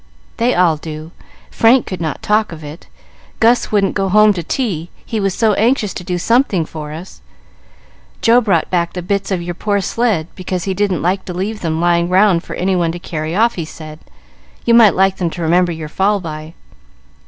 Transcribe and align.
"They 0.37 0.55
all 0.55 0.77
do. 0.77 1.11
Frank 1.51 1.85
could 1.85 2.01
not 2.01 2.23
talk 2.23 2.51
of 2.51 2.63
it. 2.63 2.87
Gus 3.39 3.71
wouldn't 3.71 3.93
go 3.93 4.09
home 4.09 4.33
to 4.33 4.41
tea, 4.41 4.89
he 5.05 5.19
was 5.19 5.35
so 5.35 5.53
anxious 5.53 5.93
to 5.93 6.03
do 6.03 6.17
something 6.17 6.65
for 6.65 6.91
us. 6.91 7.21
Joe 8.19 8.41
brought 8.41 8.71
back 8.71 8.93
the 8.93 9.03
bits 9.03 9.29
of 9.29 9.43
your 9.43 9.53
poor 9.53 9.79
sled, 9.79 10.25
because 10.33 10.63
he 10.63 10.73
didn't 10.73 11.03
like 11.03 11.23
to 11.25 11.35
leave 11.35 11.61
them 11.61 11.79
lying 11.79 12.09
round 12.09 12.43
for 12.43 12.55
any 12.55 12.75
one 12.75 12.91
to 12.93 12.97
carry 12.97 13.35
off, 13.35 13.53
he 13.53 13.63
said, 13.65 13.99
and 14.01 14.09
you 14.65 14.73
might 14.73 14.95
like 14.95 15.17
them 15.17 15.29
to 15.29 15.41
remember 15.43 15.71
your 15.71 15.87
fall 15.87 16.19
by." 16.19 16.55